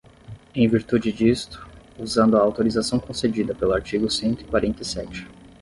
Em 0.55 0.67
virtude 0.67 1.11
disto, 1.11 1.69
usando 1.95 2.35
a 2.35 2.41
autorização 2.41 2.97
concedida 2.99 3.53
pelo 3.53 3.71
artigo 3.75 4.09
cento 4.09 4.41
e 4.41 4.45
quarenta 4.45 4.81
e 4.81 4.85
sete. 4.85 5.27